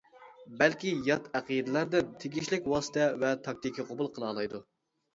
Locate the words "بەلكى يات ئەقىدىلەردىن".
0.61-2.11